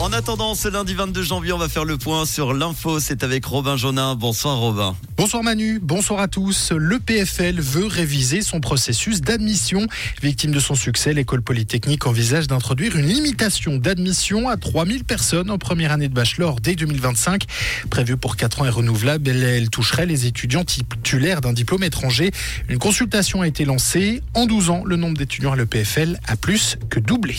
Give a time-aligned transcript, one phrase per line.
[0.00, 3.00] En attendant, ce lundi 22 janvier, on va faire le point sur l'info.
[3.00, 4.14] C'est avec Robin Jonin.
[4.14, 4.96] Bonsoir Robin.
[5.18, 6.72] Bonsoir Manu, bonsoir à tous.
[6.74, 9.86] Le PFL veut réviser son processus d'admission.
[10.22, 15.58] Victime de son succès, l'école polytechnique envisage d'introduire une limitation d'admission à 3000 personnes en
[15.58, 17.44] première année de bachelor dès 2025.
[17.90, 22.30] Prévue pour 4 ans et renouvelable, elle toucherait les étudiants titulaires d'un diplôme étranger.
[22.70, 24.22] Une consultation a été lancée.
[24.32, 27.36] En 12 ans, le nombre d'étudiants à l'EPFL a plus que doublé.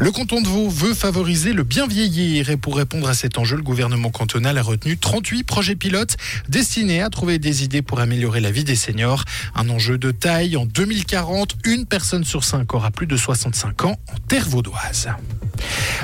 [0.00, 3.56] Le canton de Vaud veut favoriser le bien vieillir et pour répondre à cet enjeu,
[3.56, 6.16] le gouvernement cantonal a retenu 38 projets pilotes
[6.48, 9.24] destinés à trouver des idées pour améliorer la vie des seniors.
[9.56, 10.56] Un enjeu de taille.
[10.56, 15.08] En 2040, une personne sur cinq aura plus de 65 ans en terre vaudoise.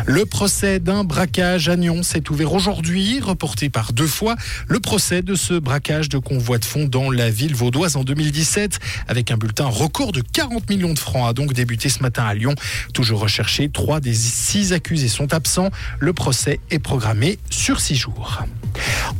[0.07, 4.37] Le procès d'un braquage à Nyon s'est ouvert aujourd'hui, reporté par deux fois.
[4.69, 8.79] Le procès de ce braquage de convoi de fonds dans la ville vaudoise en 2017,
[9.09, 12.35] avec un bulletin record de 40 millions de francs, a donc débuté ce matin à
[12.35, 12.55] Lyon.
[12.93, 15.71] Toujours recherché, trois des six accusés sont absents.
[16.01, 18.45] Le procès est programmé sur six jours.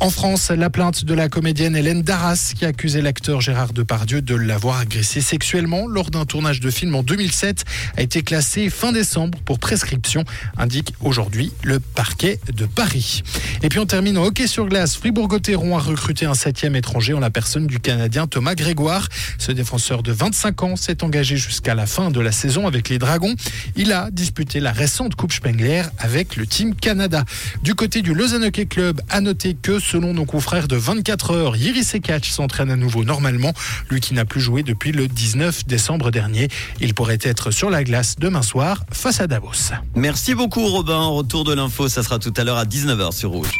[0.05, 4.35] En France, la plainte de la comédienne Hélène Darras qui accusait l'acteur Gérard Depardieu de
[4.35, 7.65] l'avoir agressé sexuellement lors d'un tournage de film en 2007
[7.97, 10.25] a été classée fin décembre pour prescription,
[10.59, 13.23] indique aujourd'hui le parquet de Paris.
[13.63, 14.95] Et puis on termine en hockey sur glace.
[14.95, 19.09] Fribourg-Gotteron a recruté un septième étranger en la personne du Canadien Thomas Grégoire.
[19.39, 22.99] Ce défenseur de 25 ans s'est engagé jusqu'à la fin de la saison avec les
[22.99, 23.35] Dragons.
[23.75, 27.25] Il a disputé la récente Coupe Spengler avec le Team Canada.
[27.63, 31.57] Du côté du Lausanne Hockey Club, à noter que selon nos confrères de 24 heures,
[31.57, 33.53] Yiri Sekach s'entraîne à nouveau normalement,
[33.91, 36.49] lui qui n'a plus joué depuis le 19 décembre dernier.
[36.81, 39.71] Il pourrait être sur la glace demain soir face à Davos.
[39.95, 41.07] Merci beaucoup Robin.
[41.07, 43.53] Retour de l'info, ça sera tout à l'heure à 19h sur Rouge.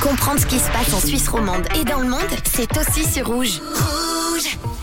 [0.00, 3.26] Comprendre ce qui se passe en Suisse romande et dans le monde, c'est aussi sur
[3.26, 3.60] Rouge.
[3.74, 4.75] Rouge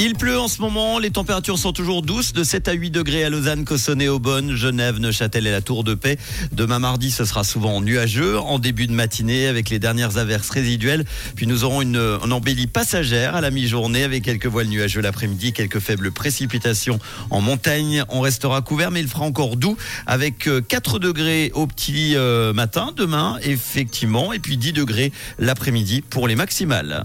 [0.00, 3.24] il pleut en ce moment, les températures sont toujours douces, de 7 à 8 degrés
[3.24, 6.18] à Lausanne, Cossonay, Aubonne, Genève, Neuchâtel et la Tour de Paix.
[6.52, 11.04] Demain mardi, ce sera souvent nuageux en début de matinée avec les dernières averses résiduelles.
[11.34, 11.98] Puis nous aurons une,
[12.30, 16.98] embellie passagère à la mi-journée avec quelques voiles nuageux l'après-midi, quelques faibles précipitations
[17.30, 18.04] en montagne.
[18.08, 19.76] On restera couvert, mais il fera encore doux
[20.06, 26.02] avec 4 euh, degrés au petit euh, matin demain, effectivement, et puis 10 degrés l'après-midi
[26.02, 27.04] pour les maximales.